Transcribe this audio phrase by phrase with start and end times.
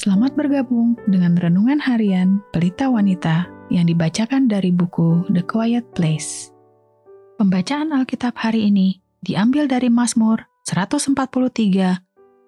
[0.00, 6.48] Selamat bergabung dengan Renungan Harian Pelita Wanita yang dibacakan dari buku The Quiet Place.
[7.36, 11.12] Pembacaan Alkitab hari ini diambil dari Mazmur 143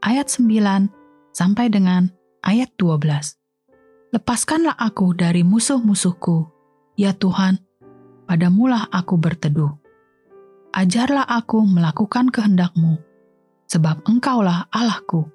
[0.01, 2.09] ayat 9 sampai dengan
[2.41, 4.17] ayat 12.
[4.17, 6.49] Lepaskanlah aku dari musuh-musuhku,
[6.97, 7.61] ya Tuhan,
[8.33, 9.77] padamulah aku berteduh.
[10.73, 12.97] Ajarlah aku melakukan kehendakmu,
[13.69, 15.29] sebab engkaulah Allahku.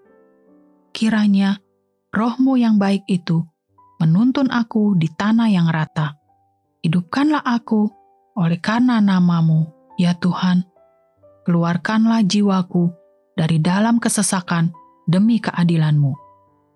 [0.97, 1.61] Kiranya
[2.13, 3.43] rohmu yang baik itu
[3.97, 6.15] menuntun aku di tanah yang rata.
[6.85, 7.89] Hidupkanlah aku
[8.37, 9.65] oleh karena namamu,
[9.97, 10.61] ya Tuhan.
[11.43, 12.93] Keluarkanlah jiwaku
[13.33, 14.69] dari dalam kesesakan
[15.09, 16.13] demi keadilanmu.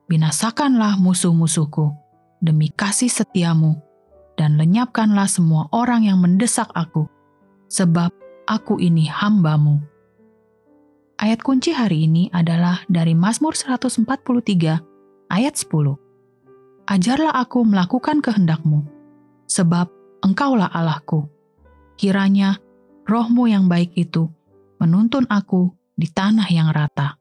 [0.09, 1.93] Binasakanlah musuh-musuhku
[2.41, 3.77] demi kasih setiamu,
[4.35, 7.05] dan lenyapkanlah semua orang yang mendesak aku,
[7.69, 8.09] sebab
[8.49, 9.77] aku ini hambamu.
[11.21, 14.90] Ayat kunci hari ini adalah dari Mazmur 143
[15.31, 15.95] ayat 10.
[16.91, 18.83] Ajarlah aku melakukan kehendakmu,
[19.47, 19.87] sebab
[20.27, 21.31] engkaulah Allahku.
[21.95, 22.59] Kiranya
[23.07, 24.27] rohmu yang baik itu
[24.83, 27.15] menuntun aku di tanah yang rata.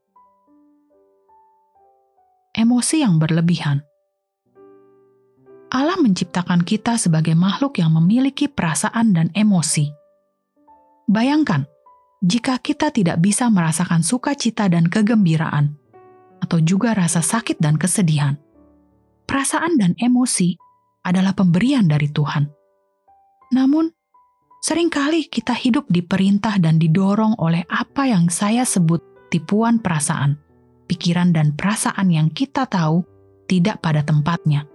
[2.51, 3.87] Emosi yang berlebihan
[5.71, 9.87] Allah menciptakan kita sebagai makhluk yang memiliki perasaan dan emosi.
[11.07, 11.63] Bayangkan,
[12.27, 15.80] jika kita tidak bisa merasakan sukacita dan kegembiraan,
[16.51, 18.35] atau juga rasa sakit dan kesedihan.
[19.23, 20.59] Perasaan dan emosi
[21.07, 22.51] adalah pemberian dari Tuhan.
[23.55, 23.87] Namun,
[24.59, 28.99] sering kali kita hidup diperintah dan didorong oleh apa yang saya sebut
[29.31, 30.35] tipuan perasaan,
[30.91, 33.07] pikiran dan perasaan yang kita tahu
[33.47, 34.67] tidak pada tempatnya,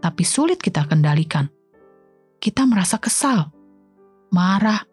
[0.00, 1.52] tapi sulit kita kendalikan.
[2.40, 3.52] Kita merasa kesal,
[4.32, 4.88] marah,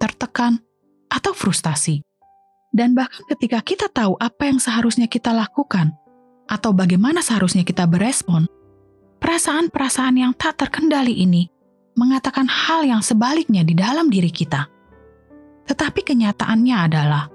[0.00, 0.56] tertekan,
[1.12, 2.00] atau frustasi.
[2.70, 5.90] Dan bahkan ketika kita tahu apa yang seharusnya kita lakukan,
[6.46, 8.46] atau bagaimana seharusnya kita berespon,
[9.22, 11.50] perasaan-perasaan yang tak terkendali ini
[11.98, 14.66] mengatakan hal yang sebaliknya di dalam diri kita.
[15.66, 17.30] Tetapi kenyataannya adalah,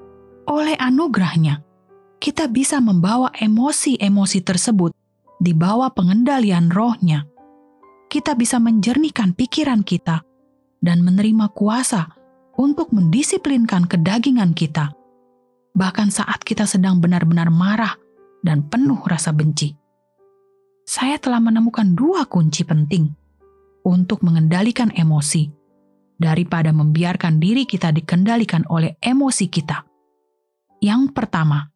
[0.48, 1.64] oleh anugerahnya,
[2.20, 4.92] kita bisa membawa emosi-emosi tersebut
[5.40, 7.28] di bawah pengendalian rohnya.
[8.08, 10.24] Kita bisa menjernihkan pikiran kita
[10.80, 12.08] dan menerima kuasa
[12.56, 14.96] untuk mendisiplinkan kedagingan kita
[15.76, 18.00] bahkan saat kita sedang benar-benar marah
[18.42, 19.76] dan penuh rasa benci.
[20.88, 23.12] Saya telah menemukan dua kunci penting
[23.84, 25.52] untuk mengendalikan emosi
[26.16, 29.84] daripada membiarkan diri kita dikendalikan oleh emosi kita.
[30.80, 31.68] Yang pertama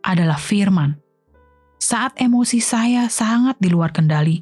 [0.00, 0.96] adalah firman.
[1.76, 4.40] Saat emosi saya sangat di luar kendali,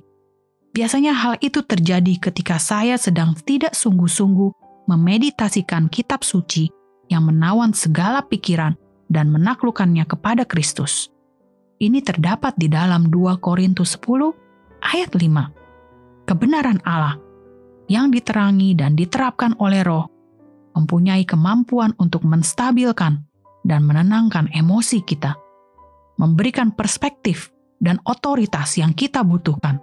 [0.70, 6.70] biasanya hal itu terjadi ketika saya sedang tidak sungguh-sungguh memeditasikan kitab suci
[7.10, 8.78] yang menawan segala pikiran
[9.12, 11.12] dan menaklukkannya kepada Kristus.
[11.76, 14.32] Ini terdapat di dalam 2 Korintus 10
[14.80, 16.24] ayat 5.
[16.24, 17.20] Kebenaran Allah
[17.92, 20.08] yang diterangi dan diterapkan oleh roh
[20.72, 23.28] mempunyai kemampuan untuk menstabilkan
[23.68, 25.36] dan menenangkan emosi kita,
[26.16, 27.52] memberikan perspektif
[27.82, 29.82] dan otoritas yang kita butuhkan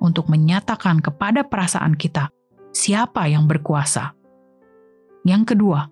[0.00, 2.32] untuk menyatakan kepada perasaan kita
[2.72, 4.16] siapa yang berkuasa.
[5.22, 5.86] Yang kedua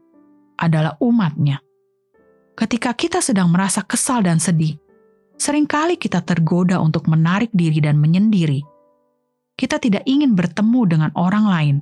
[0.57, 1.63] adalah umatnya
[2.55, 4.77] ketika kita sedang merasa kesal dan sedih,
[5.41, 8.61] sering kali kita tergoda untuk menarik diri dan menyendiri.
[9.57, 11.77] Kita tidak ingin bertemu dengan orang lain.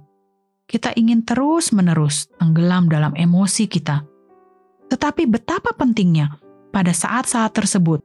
[0.68, 4.02] Kita ingin terus-menerus tenggelam dalam emosi kita.
[4.90, 6.38] Tetapi betapa pentingnya
[6.74, 8.02] pada saat-saat tersebut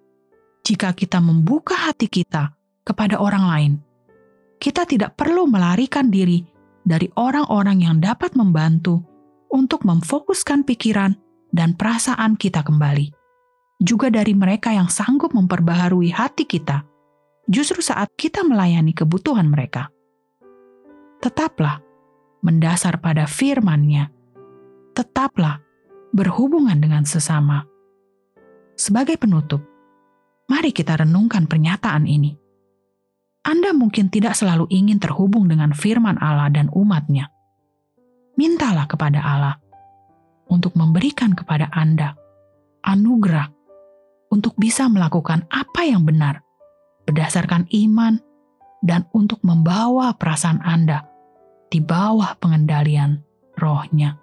[0.64, 2.56] jika kita membuka hati kita
[2.88, 3.74] kepada orang lain.
[4.60, 6.40] Kita tidak perlu melarikan diri
[6.84, 9.04] dari orang-orang yang dapat membantu
[9.52, 11.16] untuk memfokuskan pikiran
[11.54, 13.14] dan perasaan kita kembali.
[13.78, 16.82] Juga dari mereka yang sanggup memperbaharui hati kita,
[17.46, 19.94] justru saat kita melayani kebutuhan mereka.
[21.22, 21.80] Tetaplah
[22.42, 24.10] mendasar pada firman-Nya.
[24.98, 25.62] Tetaplah
[26.12, 27.64] berhubungan dengan sesama.
[28.74, 29.62] Sebagai penutup,
[30.50, 32.36] mari kita renungkan pernyataan ini.
[33.44, 37.28] Anda mungkin tidak selalu ingin terhubung dengan firman Allah dan umatnya.
[38.40, 39.63] Mintalah kepada Allah
[40.50, 42.16] untuk memberikan kepada Anda
[42.84, 43.48] anugerah
[44.30, 46.44] untuk bisa melakukan apa yang benar
[47.06, 48.20] berdasarkan iman
[48.84, 51.08] dan untuk membawa perasaan Anda
[51.72, 53.24] di bawah pengendalian
[53.56, 54.23] rohnya.